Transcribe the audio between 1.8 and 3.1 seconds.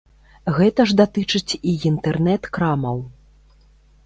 інтэрнэт-крамаў.